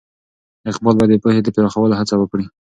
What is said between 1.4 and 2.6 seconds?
د پراخولو هڅه وکړي.